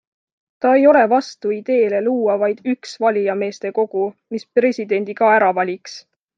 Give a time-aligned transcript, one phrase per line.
[0.61, 6.05] Ta ei ole vastu ideele luua vaid üks valijameeste kogu, mis presidendi ka ära valiks.